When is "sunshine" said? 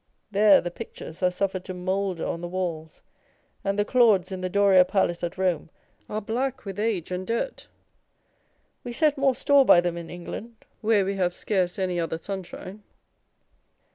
12.17-12.81